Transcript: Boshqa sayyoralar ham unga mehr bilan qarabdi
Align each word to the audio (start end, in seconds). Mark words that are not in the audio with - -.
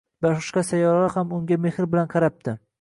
Boshqa 0.27 0.63
sayyoralar 0.69 1.13
ham 1.17 1.37
unga 1.41 1.61
mehr 1.69 1.91
bilan 1.95 2.13
qarabdi 2.17 2.61